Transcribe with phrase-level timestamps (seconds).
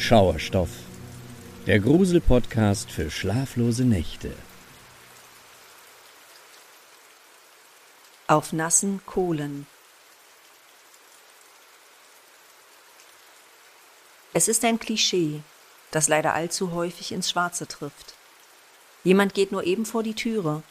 [0.00, 0.70] Schauerstoff,
[1.66, 4.32] der Grusel-Podcast für schlaflose Nächte.
[8.28, 9.66] Auf nassen Kohlen.
[14.32, 15.42] Es ist ein Klischee,
[15.90, 18.14] das leider allzu häufig ins Schwarze trifft.
[19.02, 20.62] Jemand geht nur eben vor die Türe,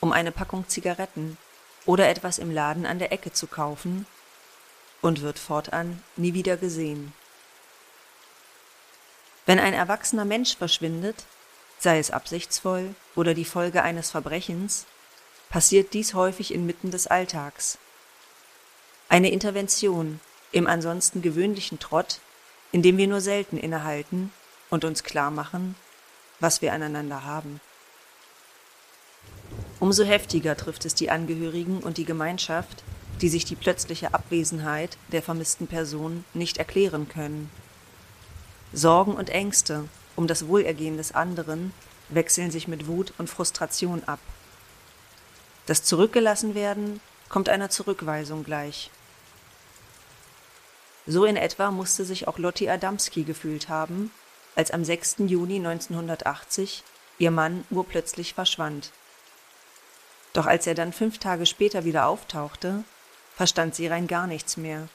[0.00, 1.36] um eine Packung Zigaretten
[1.84, 4.06] oder etwas im Laden an der Ecke zu kaufen
[5.02, 7.12] und wird fortan nie wieder gesehen.
[9.50, 11.24] Wenn ein erwachsener Mensch verschwindet,
[11.80, 14.86] sei es absichtsvoll oder die Folge eines Verbrechens,
[15.48, 17.76] passiert dies häufig inmitten des Alltags.
[19.08, 20.20] Eine Intervention
[20.52, 22.20] im ansonsten gewöhnlichen Trott,
[22.70, 24.32] in dem wir nur selten innehalten
[24.68, 25.74] und uns klar machen,
[26.38, 27.60] was wir aneinander haben.
[29.80, 32.84] Umso heftiger trifft es die Angehörigen und die Gemeinschaft,
[33.20, 37.50] die sich die plötzliche Abwesenheit der vermissten Person nicht erklären können.
[38.72, 41.72] Sorgen und Ängste um das Wohlergehen des anderen
[42.08, 44.18] wechseln sich mit Wut und Frustration ab.
[45.66, 48.90] Das Zurückgelassenwerden kommt einer Zurückweisung gleich.
[51.06, 54.12] So in etwa musste sich auch Lotti Adamski gefühlt haben,
[54.56, 55.16] als am 6.
[55.26, 56.84] Juni 1980
[57.18, 58.90] ihr Mann urplötzlich verschwand.
[60.32, 62.84] Doch als er dann fünf Tage später wieder auftauchte,
[63.34, 64.88] verstand sie rein gar nichts mehr.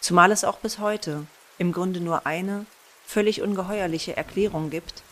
[0.00, 1.26] Zumal es auch bis heute
[1.58, 2.66] im Grunde nur eine,
[3.06, 5.02] völlig ungeheuerliche Erklärung gibt,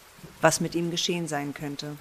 [0.40, 1.96] was mit ihm geschehen sein könnte.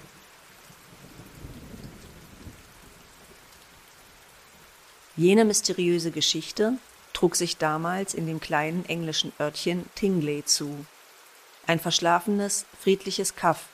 [5.16, 6.74] Jene mysteriöse Geschichte
[7.14, 10.84] trug sich damals in dem kleinen englischen Örtchen Tingley zu.
[11.66, 13.64] Ein verschlafenes, friedliches Kaff,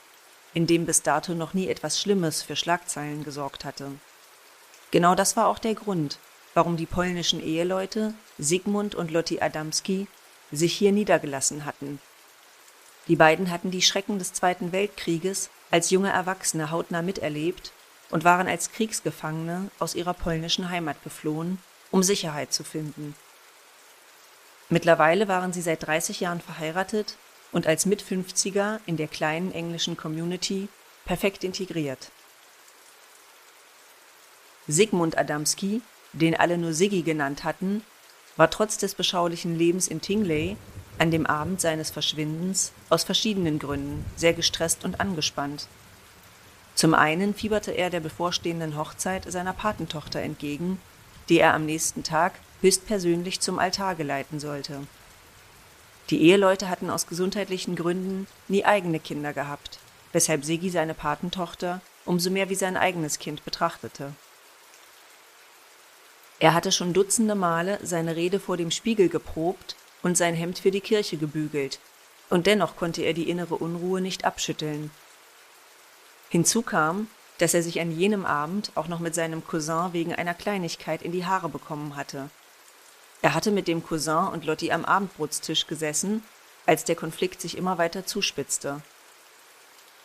[0.55, 3.91] in dem bis dato noch nie etwas Schlimmes für Schlagzeilen gesorgt hatte.
[4.93, 6.19] Genau das war auch der Grund,
[6.55, 10.07] warum die polnischen Eheleute Sigmund und Lotti Adamski
[10.53, 12.01] sich hier niedergelassen hatten.
[13.09, 17.73] Die beiden hatten die Schrecken des Zweiten Weltkrieges als junge Erwachsene hautnah miterlebt
[18.11, 21.59] und waren als Kriegsgefangene aus ihrer polnischen Heimat geflohen,
[21.91, 23.17] um Sicherheit zu finden.
[24.69, 27.17] Mittlerweile waren sie seit 30 Jahren verheiratet
[27.51, 30.69] und als Mitfünfziger in der kleinen englischen Community
[31.05, 32.11] perfekt integriert.
[34.69, 37.85] Sigmund Adamski, den alle nur Siggi genannt hatten,
[38.37, 40.57] war trotz des beschaulichen Lebens in Tingley
[40.99, 45.67] an dem Abend seines Verschwindens aus verschiedenen Gründen sehr gestresst und angespannt.
[46.75, 50.81] Zum einen fieberte er der bevorstehenden Hochzeit seiner Patentochter entgegen,
[51.29, 54.87] die er am nächsten Tag höchstpersönlich zum Altar geleiten sollte.
[56.11, 59.79] Die Eheleute hatten aus gesundheitlichen Gründen nie eigene Kinder gehabt,
[60.13, 64.13] weshalb Sigi seine Patentochter umso mehr wie sein eigenes Kind betrachtete.
[66.43, 70.73] Er hatte schon dutzende Male seine Rede vor dem Spiegel geprobt und sein Hemd für
[70.73, 71.79] die Kirche gebügelt,
[72.31, 74.91] und dennoch konnte er die innere Unruhe nicht abschütteln.
[76.31, 77.07] Hinzu kam,
[77.39, 81.13] dass er sich an jenem Abend auch noch mit seinem Cousin wegen einer Kleinigkeit in
[81.13, 82.29] die Haare bekommen hatte.
[83.23, 86.25] Er hatte mit dem Cousin und Lotti am Abendbrotstisch gesessen,
[86.67, 88.81] als der Konflikt sich immer weiter zuspitzte.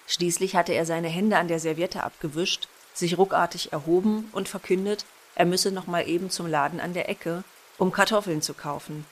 [0.06, 5.04] Schließlich hatte er seine Hände an der Serviette abgewischt, sich ruckartig erhoben und verkündet,
[5.38, 7.44] er müsse noch mal eben zum Laden an der Ecke,
[7.78, 9.06] um Kartoffeln zu kaufen.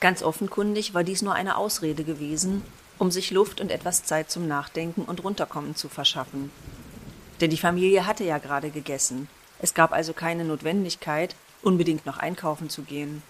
[0.00, 2.62] Ganz offenkundig war dies nur eine Ausrede gewesen,
[2.96, 6.50] um sich Luft und etwas Zeit zum Nachdenken und Runterkommen zu verschaffen.
[7.42, 9.28] Denn die Familie hatte ja gerade gegessen.
[9.58, 13.22] Es gab also keine Notwendigkeit, unbedingt noch einkaufen zu gehen.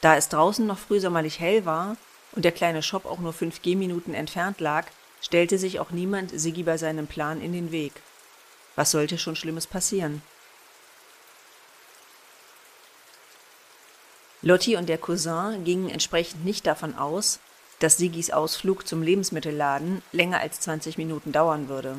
[0.00, 1.96] Da es draußen noch frühsommerlich hell war
[2.36, 4.86] und der kleine Shop auch nur fünf Gehminuten entfernt lag,
[5.20, 7.94] stellte sich auch niemand Siggi bei seinem Plan in den Weg.
[8.76, 10.22] Was sollte schon Schlimmes passieren?
[14.46, 17.40] Lotti und der Cousin gingen entsprechend nicht davon aus,
[17.80, 21.96] dass Sigis Ausflug zum Lebensmittelladen länger als 20 Minuten dauern würde.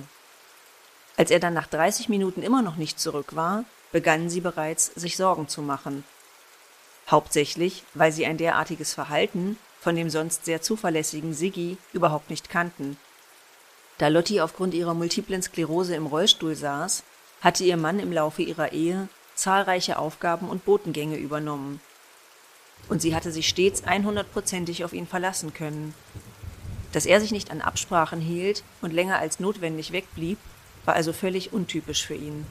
[1.18, 5.18] Als er dann nach 30 Minuten immer noch nicht zurück war, begannen sie bereits, sich
[5.18, 6.06] Sorgen zu machen.
[7.12, 12.96] Hauptsächlich, weil sie ein derartiges Verhalten von dem sonst sehr zuverlässigen Siggi überhaupt nicht kannten.
[13.98, 17.04] Da Lotti aufgrund ihrer multiplen Sklerose im Rollstuhl saß,
[17.42, 21.82] hatte ihr Mann im Laufe ihrer Ehe zahlreiche Aufgaben und Botengänge übernommen.
[22.90, 25.94] Und sie hatte sich stets 100%ig auf ihn verlassen können.
[26.92, 30.38] Dass er sich nicht an Absprachen hielt und länger als notwendig wegblieb,
[30.86, 32.46] war also völlig untypisch für ihn.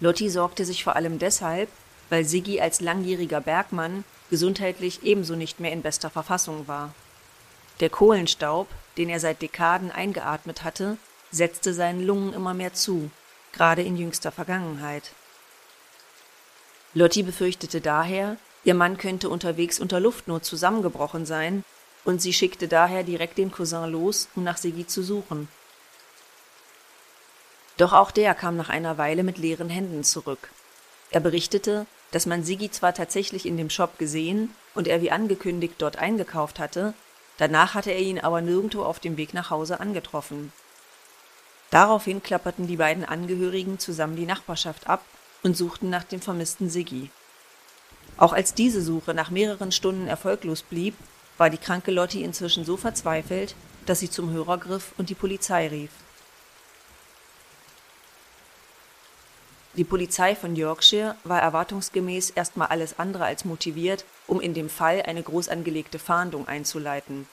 [0.00, 1.70] Lotti sorgte sich vor allem deshalb,
[2.10, 6.92] weil Siggi als langjähriger Bergmann gesundheitlich ebenso nicht mehr in bester Verfassung war.
[7.80, 10.98] Der Kohlenstaub, den er seit Dekaden eingeatmet hatte,
[11.30, 13.10] setzte seinen Lungen immer mehr zu,
[13.52, 15.12] gerade in jüngster Vergangenheit.
[16.94, 21.64] Lotti befürchtete daher, Ihr Mann könnte unterwegs unter Luftnot zusammengebrochen sein,
[22.04, 25.48] und sie schickte daher direkt den Cousin los, um nach Siggi zu suchen.
[27.76, 30.50] Doch auch der kam nach einer Weile mit leeren Händen zurück.
[31.10, 35.74] Er berichtete, dass man Siggi zwar tatsächlich in dem Shop gesehen und er wie angekündigt
[35.78, 36.94] dort eingekauft hatte,
[37.38, 40.52] danach hatte er ihn aber nirgendwo auf dem Weg nach Hause angetroffen.
[41.70, 45.02] Daraufhin klapperten die beiden Angehörigen zusammen die Nachbarschaft ab
[45.42, 47.10] und suchten nach dem vermissten Siggi.
[48.16, 50.94] Auch als diese Suche nach mehreren Stunden erfolglos blieb,
[51.38, 53.54] war die kranke Lotti inzwischen so verzweifelt,
[53.86, 55.90] dass sie zum Hörer griff und die Polizei rief.
[59.74, 65.02] Die Polizei von Yorkshire war erwartungsgemäß erstmal alles andere als motiviert, um in dem Fall
[65.02, 67.26] eine groß angelegte Fahndung einzuleiten.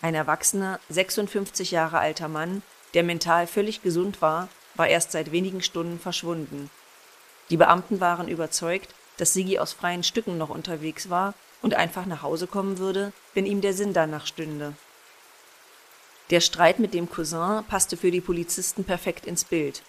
[0.00, 2.62] Ein erwachsener, 56 Jahre alter Mann,
[2.94, 6.70] der mental völlig gesund war, war erst seit wenigen Stunden verschwunden.
[7.50, 12.22] Die Beamten waren überzeugt, dass Sigi aus freien Stücken noch unterwegs war und einfach nach
[12.22, 14.74] Hause kommen würde, wenn ihm der Sinn danach stünde.
[16.30, 19.82] Der Streit mit dem Cousin passte für die Polizisten perfekt ins Bild.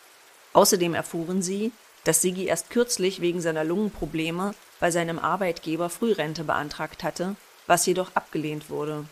[0.53, 1.71] Außerdem erfuhren sie,
[2.03, 7.35] dass Sigi erst kürzlich wegen seiner Lungenprobleme bei seinem Arbeitgeber Frührente beantragt hatte,
[7.67, 9.05] was jedoch abgelehnt wurde.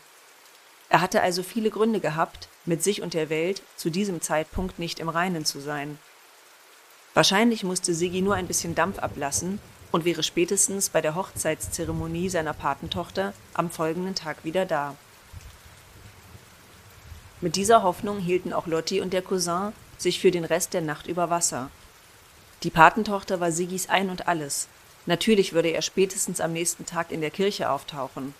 [0.89, 4.99] Er hatte also viele Gründe gehabt, mit sich und der Welt zu diesem Zeitpunkt nicht
[4.99, 5.99] im Reinen zu sein.
[7.19, 9.59] Wahrscheinlich musste Sigi nur ein bisschen Dampf ablassen
[9.91, 14.95] und wäre spätestens bei der Hochzeitszeremonie seiner Patentochter am folgenden Tag wieder da.
[17.41, 21.07] Mit dieser Hoffnung hielten auch Lotti und der Cousin sich für den Rest der Nacht
[21.07, 21.69] über Wasser.
[22.63, 24.69] Die Patentochter war Sigis Ein und Alles.
[25.05, 28.33] Natürlich würde er spätestens am nächsten Tag in der Kirche auftauchen.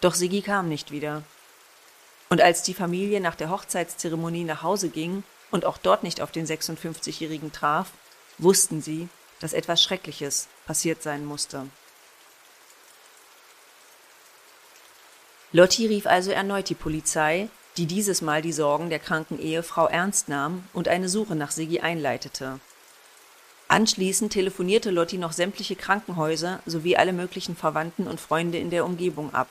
[0.00, 1.24] Doch Sigi kam nicht wieder.
[2.28, 5.24] Und als die Familie nach der Hochzeitszeremonie nach Hause ging
[5.54, 7.92] und auch dort nicht auf den 56-Jährigen traf,
[8.38, 9.08] wussten sie,
[9.38, 11.68] dass etwas Schreckliches passiert sein musste.
[15.52, 20.28] Lotti rief also erneut die Polizei, die dieses Mal die Sorgen der kranken Ehefrau ernst
[20.28, 22.58] nahm und eine Suche nach Sigi einleitete.
[23.68, 29.32] Anschließend telefonierte Lotti noch sämtliche Krankenhäuser sowie alle möglichen Verwandten und Freunde in der Umgebung
[29.32, 29.48] ab.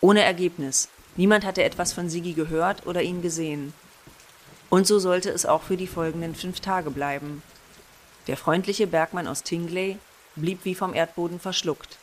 [0.00, 0.88] Ohne Ergebnis.
[1.14, 3.72] Niemand hatte etwas von Sigi gehört oder ihn gesehen.
[4.70, 7.42] Und so sollte es auch für die folgenden fünf Tage bleiben.
[8.26, 9.98] Der freundliche Bergmann aus Tingley
[10.36, 11.96] blieb wie vom Erdboden verschluckt.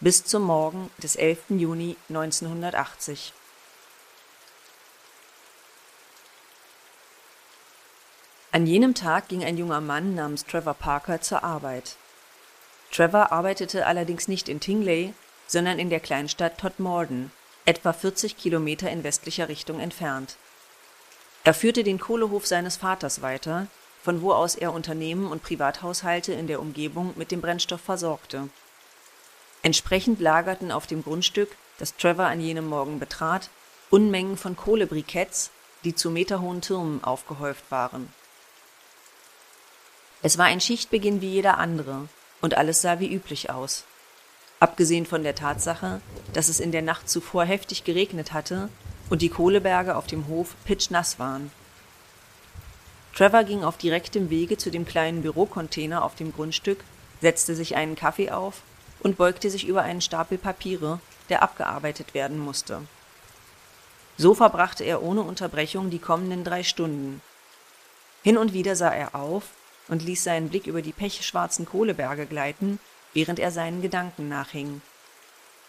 [0.00, 1.50] Bis zum Morgen des 11.
[1.50, 3.34] Juni 1980.
[8.52, 11.96] An jenem Tag ging ein junger Mann namens Trevor Parker zur Arbeit.
[12.90, 15.14] Trevor arbeitete allerdings nicht in Tingley,
[15.46, 17.30] sondern in der Kleinstadt Todmorden,
[17.64, 20.36] etwa 40 Kilometer in westlicher Richtung entfernt.
[21.42, 23.66] Er führte den Kohlehof seines Vaters weiter,
[24.02, 28.48] von wo aus er Unternehmen und Privathaushalte in der Umgebung mit dem Brennstoff versorgte.
[29.62, 33.50] Entsprechend lagerten auf dem Grundstück, das Trevor an jenem Morgen betrat,
[33.90, 35.50] Unmengen von Kohlebriketts,
[35.84, 38.12] die zu meterhohen Türmen aufgehäuft waren.
[40.22, 42.08] Es war ein Schichtbeginn wie jeder andere,
[42.42, 43.84] und alles sah wie üblich aus.
[44.60, 46.02] Abgesehen von der Tatsache,
[46.34, 48.68] dass es in der Nacht zuvor heftig geregnet hatte
[49.10, 51.50] und die Kohleberge auf dem Hof pitschnass waren.
[53.14, 56.82] Trevor ging auf direktem Wege zu dem kleinen Bürocontainer auf dem Grundstück,
[57.20, 58.62] setzte sich einen Kaffee auf
[59.00, 62.82] und beugte sich über einen Stapel Papiere, der abgearbeitet werden musste.
[64.16, 67.20] So verbrachte er ohne Unterbrechung die kommenden drei Stunden.
[68.22, 69.44] Hin und wieder sah er auf
[69.88, 72.78] und ließ seinen Blick über die pechschwarzen Kohleberge gleiten,
[73.12, 74.82] während er seinen Gedanken nachhing.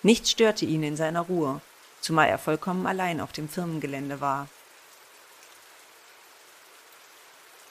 [0.04, 1.62] Nichts störte ihn in seiner Ruhe,
[2.02, 4.48] zumal er vollkommen allein auf dem Firmengelände war.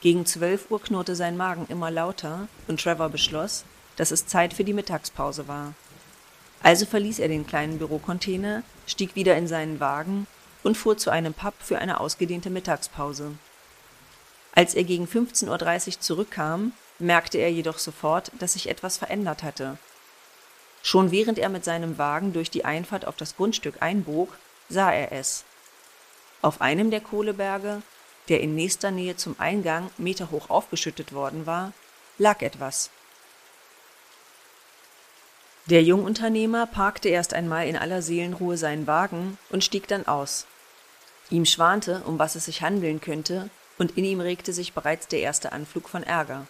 [0.01, 3.65] Gegen zwölf Uhr knurrte sein Magen immer lauter und Trevor beschloss,
[3.97, 5.75] dass es Zeit für die Mittagspause war.
[6.63, 10.27] Also verließ er den kleinen Bürocontainer, stieg wieder in seinen Wagen
[10.63, 13.33] und fuhr zu einem Pub für eine ausgedehnte Mittagspause.
[14.53, 19.79] Als er gegen 15.30 Uhr zurückkam, merkte er jedoch sofort, dass sich etwas verändert hatte.
[20.83, 24.37] Schon während er mit seinem Wagen durch die Einfahrt auf das Grundstück einbog,
[24.69, 25.45] sah er es.
[26.43, 27.83] Auf einem der Kohleberge,
[28.29, 31.73] der in nächster Nähe zum Eingang meterhoch aufgeschüttet worden war,
[32.19, 32.91] lag etwas.
[35.67, 40.47] Der Jungunternehmer parkte erst einmal in aller Seelenruhe seinen Wagen und stieg dann aus.
[41.29, 45.21] Ihm schwante, um was es sich handeln könnte, und in ihm regte sich bereits der
[45.21, 46.47] erste Anflug von Ärger.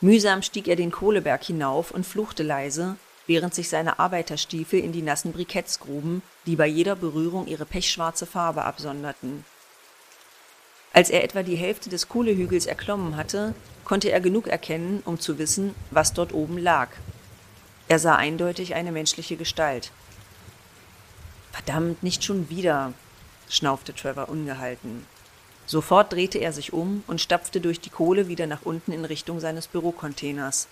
[0.00, 2.96] Mühsam stieg er den Kohleberg hinauf und fluchte leise,
[3.26, 8.26] während sich seine Arbeiterstiefel in die nassen Briketts gruben, die bei jeder Berührung ihre pechschwarze
[8.26, 9.44] Farbe absonderten.
[10.92, 15.38] Als er etwa die Hälfte des Kohlehügels erklommen hatte, konnte er genug erkennen, um zu
[15.38, 16.88] wissen, was dort oben lag.
[17.88, 19.92] Er sah eindeutig eine menschliche Gestalt.
[21.52, 22.92] Verdammt, nicht schon wieder,
[23.48, 25.06] schnaufte Trevor ungehalten.
[25.66, 29.38] Sofort drehte er sich um und stapfte durch die Kohle wieder nach unten in Richtung
[29.38, 30.66] seines Bürocontainers.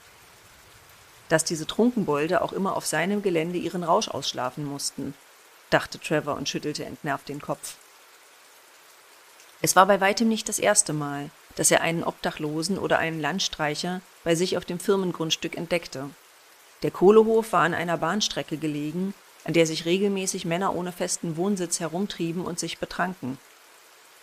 [1.29, 5.15] Dass diese Trunkenbolde auch immer auf seinem Gelände ihren Rausch ausschlafen mussten,
[5.71, 7.77] dachte Trevor und schüttelte entnervt den Kopf.
[9.61, 14.01] Es war bei weitem nicht das erste Mal, dass er einen Obdachlosen oder einen Landstreicher
[14.23, 16.11] bei sich auf dem Firmengrundstück entdeckte.
[16.83, 21.81] Der Kohlehof war an einer Bahnstrecke gelegen, an der sich regelmäßig Männer ohne festen Wohnsitz
[21.81, 23.39] herumtrieben und sich betranken.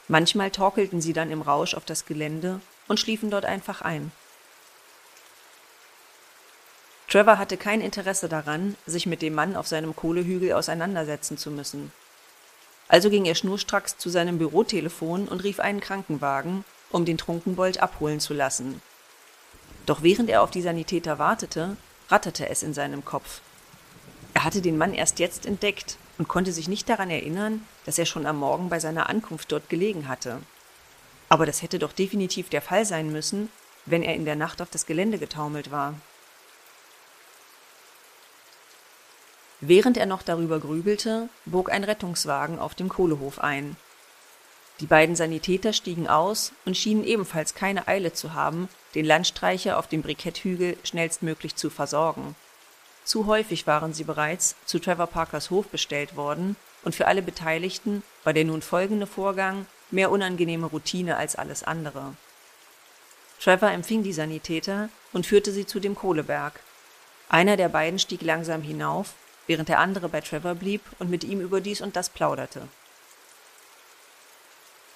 [0.08, 4.12] Manchmal torkelten sie dann im Rausch auf das Gelände und schliefen dort einfach ein.
[7.16, 11.94] Trevor hatte kein Interesse daran, sich mit dem Mann auf seinem Kohlehügel auseinandersetzen zu müssen.
[12.90, 18.20] Also ging er schnurstracks zu seinem Bürotelefon und rief einen Krankenwagen, um den Trunkenbold abholen
[18.20, 18.82] zu lassen.
[19.86, 21.78] Doch während er auf die Sanitäter wartete,
[22.10, 23.40] ratterte es in seinem Kopf.
[24.34, 28.06] Er hatte den Mann erst jetzt entdeckt und konnte sich nicht daran erinnern, dass er
[28.06, 30.42] schon am Morgen bei seiner Ankunft dort gelegen hatte.
[31.30, 33.48] Aber das hätte doch definitiv der Fall sein müssen,
[33.86, 35.94] wenn er in der Nacht auf das Gelände getaumelt war.
[39.62, 43.78] Während er noch darüber grübelte, bog ein Rettungswagen auf dem Kohlehof ein.
[44.82, 49.88] Die beiden Sanitäter stiegen aus und schienen ebenfalls keine Eile zu haben, den Landstreicher auf
[49.88, 52.36] dem Briketthügel schnellstmöglich zu versorgen.
[53.06, 58.04] Zu häufig waren sie bereits zu Trevor Parkers Hof bestellt worden, und für alle Beteiligten
[58.24, 62.16] war der nun folgende Vorgang mehr unangenehme Routine als alles andere.
[63.40, 66.60] Trevor empfing die Sanitäter und führte sie zu dem Kohleberg.
[67.30, 69.14] Einer der beiden stieg langsam hinauf,
[69.48, 72.68] während der andere bei Trevor blieb und mit ihm über dies und das plauderte.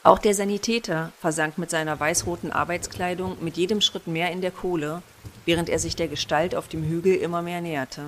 [0.01, 5.01] Auch der Sanitäter versank mit seiner weißroten Arbeitskleidung mit jedem Schritt mehr in der Kohle,
[5.45, 8.05] während er sich der Gestalt auf dem Hügel immer mehr näherte.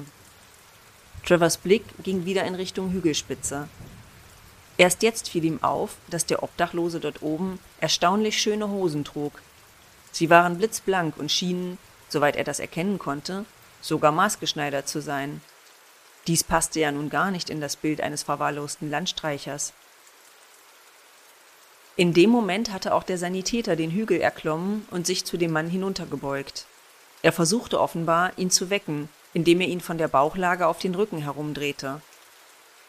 [1.25, 3.67] Trevors Blick ging wieder in Richtung Hügelspitze.
[4.77, 9.33] Erst jetzt fiel ihm auf, dass der Obdachlose dort oben erstaunlich schöne Hosen trug.
[10.11, 11.77] Sie waren blitzblank und schienen,
[12.09, 13.45] soweit er das erkennen konnte,
[13.81, 15.41] sogar maßgeschneidert zu sein.
[16.27, 19.73] Dies passte ja nun gar nicht in das Bild eines verwahrlosten Landstreichers.
[21.95, 25.69] In dem Moment hatte auch der Sanitäter den Hügel erklommen und sich zu dem Mann
[25.69, 26.65] hinuntergebeugt.
[27.21, 31.19] Er versuchte offenbar, ihn zu wecken, indem er ihn von der Bauchlage auf den Rücken
[31.19, 32.01] herumdrehte.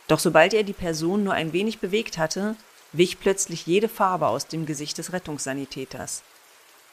[0.09, 2.57] Doch sobald er die Person nur ein wenig bewegt hatte,
[2.93, 6.23] wich plötzlich jede Farbe aus dem Gesicht des Rettungssanitäters.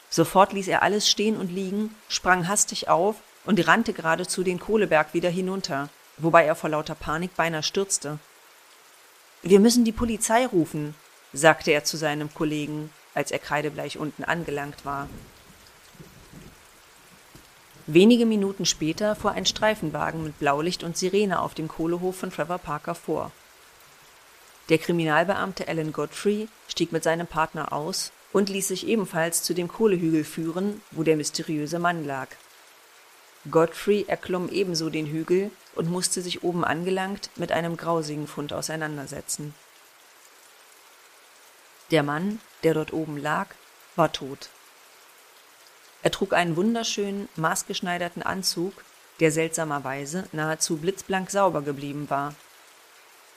[0.09, 5.13] Sofort ließ er alles stehen und liegen, sprang hastig auf und rannte geradezu den Kohleberg
[5.13, 8.19] wieder hinunter, wobei er vor lauter Panik beinahe stürzte.
[9.41, 10.95] Wir müssen die Polizei rufen,
[11.33, 15.09] sagte er zu seinem Kollegen, als er kreidebleich unten angelangt war.
[17.87, 22.59] Wenige Minuten später fuhr ein Streifenwagen mit Blaulicht und Sirene auf dem Kohlehof von Trevor
[22.59, 23.31] Parker vor.
[24.69, 29.67] Der Kriminalbeamte Alan Godfrey stieg mit seinem Partner aus und ließ sich ebenfalls zu dem
[29.67, 32.27] Kohlehügel führen, wo der mysteriöse Mann lag.
[33.49, 39.53] Godfrey erklomm ebenso den Hügel und musste sich oben angelangt mit einem grausigen Fund auseinandersetzen.
[41.91, 43.47] Der Mann, der dort oben lag,
[43.95, 44.49] war tot.
[46.03, 48.73] Er trug einen wunderschönen, maßgeschneiderten Anzug,
[49.19, 52.35] der seltsamerweise nahezu blitzblank sauber geblieben war.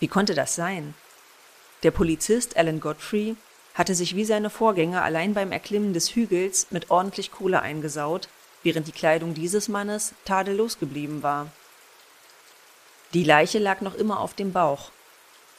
[0.01, 0.95] Wie konnte das sein?
[1.83, 3.37] Der Polizist Alan Godfrey
[3.75, 8.29] hatte sich wie seine Vorgänger allein beim Erklimmen des Hügels mit ordentlich Kohle eingesaut,
[8.63, 11.51] während die Kleidung dieses Mannes tadellos geblieben war.
[13.15, 14.91] Die Leiche lag noch immer auf dem Bauch,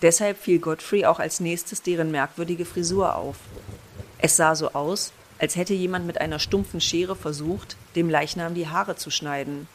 [0.03, 3.37] Deshalb fiel Godfrey auch als nächstes deren merkwürdige Frisur auf.
[4.17, 8.67] Es sah so aus, als hätte jemand mit einer stumpfen Schere versucht, dem Leichnam die
[8.67, 9.65] Haare zu schneiden.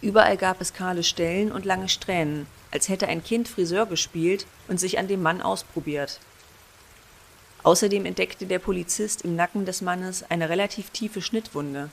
[0.00, 4.80] Überall gab es kahle Stellen und lange Strähnen, als hätte ein Kind Friseur gespielt und
[4.80, 6.18] sich an dem Mann ausprobiert.
[7.62, 11.90] Außerdem entdeckte der Polizist im Nacken des Mannes eine relativ tiefe Schnittwunde.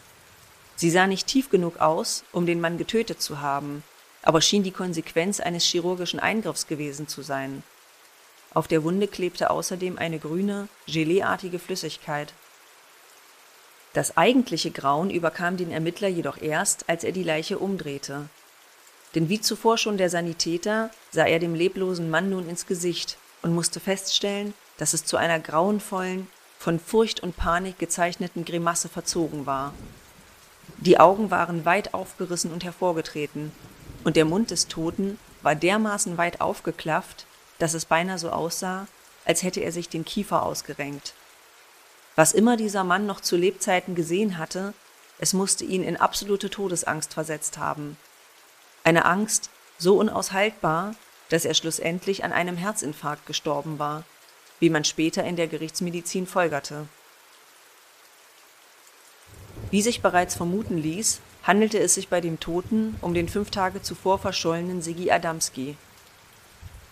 [0.81, 3.83] Sie sah nicht tief genug aus, um den Mann getötet zu haben,
[4.23, 7.61] aber schien die Konsequenz eines chirurgischen Eingriffs gewesen zu sein.
[8.55, 12.33] Auf der Wunde klebte außerdem eine grüne, geleeartige Flüssigkeit.
[13.93, 18.27] Das eigentliche Grauen überkam den Ermittler jedoch erst, als er die Leiche umdrehte.
[19.13, 23.53] Denn wie zuvor schon der Sanitäter sah er dem leblosen Mann nun ins Gesicht und
[23.53, 29.75] musste feststellen, dass es zu einer grauenvollen, von Furcht und Panik gezeichneten Grimasse verzogen war.
[30.77, 33.51] Die Augen waren weit aufgerissen und hervorgetreten,
[34.03, 37.25] und der Mund des Toten war dermaßen weit aufgeklafft,
[37.59, 38.87] dass es beinahe so aussah,
[39.25, 41.13] als hätte er sich den Kiefer ausgerenkt.
[42.15, 44.73] Was immer dieser Mann noch zu Lebzeiten gesehen hatte,
[45.19, 47.97] es musste ihn in absolute Todesangst versetzt haben.
[48.83, 50.95] Eine Angst so unaushaltbar,
[51.29, 54.03] dass er schlussendlich an einem Herzinfarkt gestorben war,
[54.59, 56.87] wie man später in der Gerichtsmedizin folgerte.
[59.71, 63.81] Wie sich bereits vermuten ließ, handelte es sich bei dem Toten um den fünf Tage
[63.81, 65.77] zuvor verschollenen Sigi Adamski.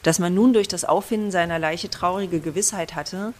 [0.01, 3.33] Dass man nun durch das Auffinden seiner Leiche traurige Gewissheit hatte,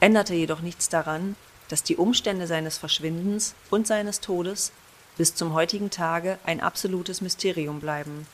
[0.00, 1.36] änderte jedoch nichts daran,
[1.68, 4.72] dass die Umstände seines Verschwindens und seines Todes
[5.16, 8.26] bis zum heutigen Tage ein absolutes Mysterium bleiben.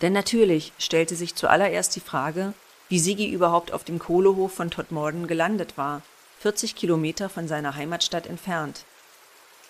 [0.00, 2.54] Denn natürlich stellte sich zuallererst die Frage,
[2.88, 6.02] wie Sigi überhaupt auf dem Kohlehof von Todmorden gelandet war,
[6.42, 8.84] 40 Kilometer von seiner Heimatstadt entfernt.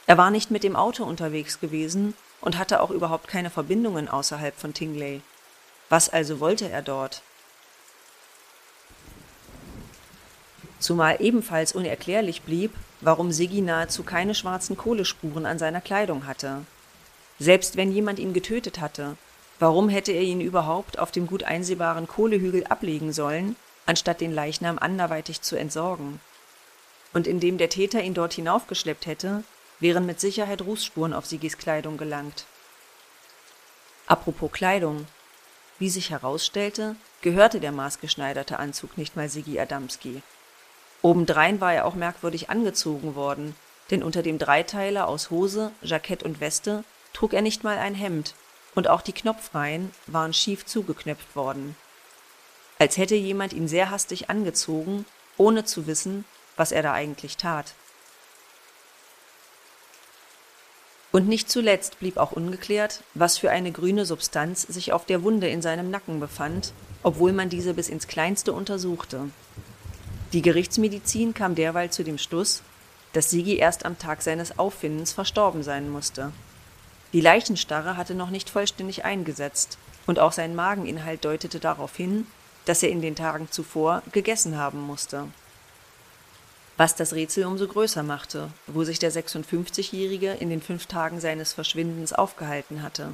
[0.07, 4.59] Er war nicht mit dem Auto unterwegs gewesen und hatte auch überhaupt keine Verbindungen außerhalb
[4.59, 5.21] von Tingley.
[5.91, 7.21] Was also wollte er dort?
[10.79, 16.64] Zumal ebenfalls unerklärlich blieb, warum Siggi nahezu keine schwarzen Kohlespuren an seiner Kleidung hatte.
[17.38, 19.19] Selbst wenn jemand ihn getötet hatte,
[19.59, 24.79] warum hätte er ihn überhaupt auf dem gut einsehbaren Kohlehügel ablegen sollen, anstatt den Leichnam
[24.79, 26.19] anderweitig zu entsorgen?
[27.12, 29.45] Und indem der Täter ihn dort hinaufgeschleppt hätte,
[29.81, 32.47] wären mit Sicherheit Rußspuren auf Siggis Kleidung gelangt.
[34.07, 35.07] Apropos Kleidung.
[35.78, 40.23] Wie sich herausstellte, gehörte der maßgeschneiderte Anzug nicht mal Siggi Adamski.
[41.02, 43.57] Obendrein war er auch merkwürdig angezogen worden,
[43.90, 48.35] denn unter dem Dreiteiler aus Hose, Jackett und Weste trug er nicht mal ein Hemd,
[48.75, 51.76] und auch die Knopfreihen waren schief zugeknöpft worden.
[52.78, 55.04] Als hätte jemand ihn sehr hastig angezogen,
[55.37, 56.25] ohne zu wissen,
[56.57, 57.75] was er da eigentlich tat.
[61.13, 65.49] Und nicht zuletzt blieb auch ungeklärt, was für eine grüne Substanz sich auf der Wunde
[65.49, 69.29] in seinem Nacken befand, obwohl man diese bis ins Kleinste untersuchte.
[70.33, 72.62] Die Gerichtsmedizin kam derweil zu dem Schluss,
[73.12, 76.33] dass Sigi erst am Tag seines Auffindens verstorben sein musste.
[77.12, 82.27] Die Leichenstarre hatte noch nicht vollständig eingesetzt, und auch sein Mageninhalt deutete darauf hin,
[82.65, 85.29] dass er in den Tagen zuvor gegessen haben musste.
[86.83, 91.53] Was das Rätsel umso größer machte, wo sich der 56-Jährige in den fünf Tagen seines
[91.53, 93.12] Verschwindens aufgehalten hatte.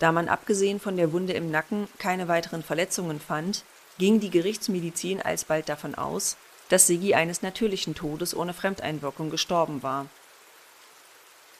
[0.00, 3.62] Da man abgesehen von der Wunde im Nacken keine weiteren Verletzungen fand,
[3.96, 6.36] ging die Gerichtsmedizin alsbald davon aus,
[6.68, 10.06] dass Siggi eines natürlichen Todes ohne Fremdeinwirkung gestorben war.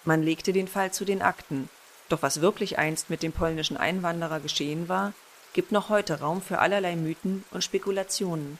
[0.04, 1.68] Man legte den Fall zu den Akten,
[2.08, 5.12] doch was wirklich einst mit dem polnischen Einwanderer geschehen war,
[5.52, 8.58] gibt noch heute Raum für allerlei Mythen und Spekulationen.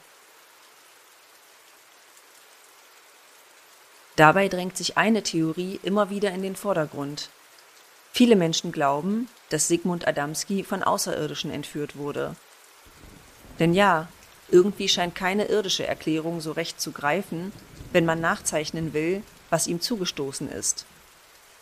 [4.15, 7.29] Dabei drängt sich eine Theorie immer wieder in den Vordergrund.
[8.11, 12.35] Viele Menschen glauben, dass Sigmund Adamski von Außerirdischen entführt wurde
[13.61, 14.07] denn ja,
[14.49, 17.53] irgendwie scheint keine irdische Erklärung so recht zu greifen,
[17.91, 19.21] wenn man nachzeichnen will,
[19.51, 20.87] was ihm zugestoßen ist.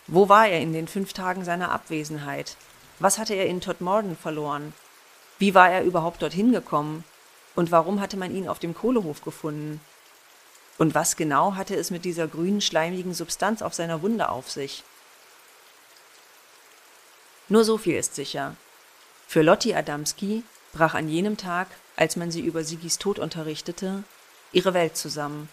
[0.07, 2.55] Wo war er in den fünf Tagen seiner Abwesenheit?
[2.99, 4.73] Was hatte er in Todmorden verloren?
[5.39, 7.03] Wie war er überhaupt dorthin gekommen?
[7.53, 9.81] Und warum hatte man ihn auf dem Kohlehof gefunden?
[10.79, 14.83] Und was genau hatte es mit dieser grünen, schleimigen Substanz auf seiner Wunde auf sich?
[17.49, 18.55] Nur so viel ist sicher.
[19.27, 21.67] Für Lotti Adamski brach an jenem Tag
[21.99, 24.03] als man sie über Sigis Tod unterrichtete,
[24.53, 25.49] ihre Welt zusammen.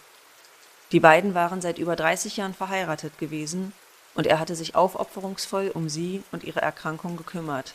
[0.93, 3.73] Die beiden waren seit über 30 Jahren verheiratet gewesen
[4.15, 7.73] und er hatte sich aufopferungsvoll um sie und ihre Erkrankung gekümmert.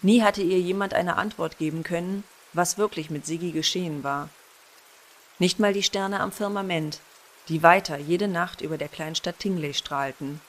[0.00, 4.30] Nie hatte ihr jemand eine Antwort geben können, was wirklich mit Sigi geschehen war.
[5.38, 7.00] Nicht mal die Sterne am Firmament,
[7.48, 10.40] die weiter jede Nacht über der Kleinstadt Tingley strahlten.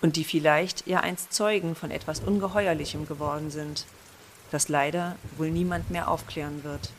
[0.00, 3.86] Und die vielleicht ja einst Zeugen von etwas Ungeheuerlichem geworden sind
[4.52, 6.90] das leider wohl niemand mehr aufklären wird